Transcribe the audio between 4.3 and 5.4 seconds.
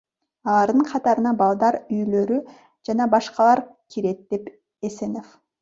дейт Асенов.